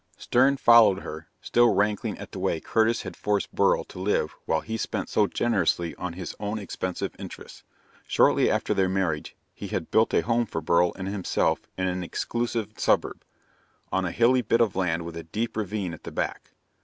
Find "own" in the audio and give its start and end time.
6.39-6.57